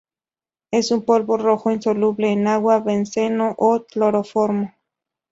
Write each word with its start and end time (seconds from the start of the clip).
Es 0.71 0.89
un 0.89 1.03
polvo 1.05 1.37
rojo 1.37 1.69
insoluble 1.69 2.31
en 2.31 2.47
agua, 2.47 2.79
benceno 2.79 3.53
o 3.59 3.85
cloroformo. 3.85 4.73